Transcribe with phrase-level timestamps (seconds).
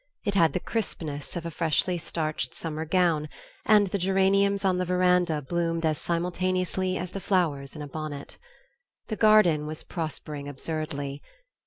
[0.25, 3.29] It had the crispness of a freshly starched summer gown,
[3.67, 8.39] and the geraniums on the veranda bloomed as simultaneously as the flowers in a bonnet.
[9.09, 11.21] The garden was prospering absurdly.